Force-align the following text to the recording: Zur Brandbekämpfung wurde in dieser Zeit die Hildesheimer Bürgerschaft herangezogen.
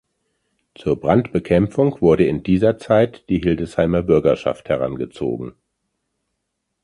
Zur 0.73 0.99
Brandbekämpfung 0.99 2.01
wurde 2.01 2.25
in 2.25 2.41
dieser 2.41 2.79
Zeit 2.79 3.23
die 3.29 3.37
Hildesheimer 3.37 4.01
Bürgerschaft 4.01 4.67
herangezogen. 4.67 5.53